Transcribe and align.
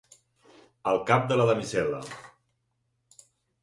El 0.93 0.97
cap 1.11 1.29
de 1.33 1.39
la 1.43 1.47
damisel·la. 1.53 2.03